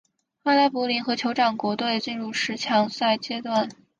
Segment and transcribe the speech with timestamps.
[0.41, 3.69] 阿拉伯联合酋长国队进入十强赛阶段。